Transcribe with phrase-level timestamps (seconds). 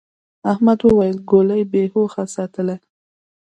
[0.51, 2.77] احمد وويل: گولۍ بې هوښه ساتلې.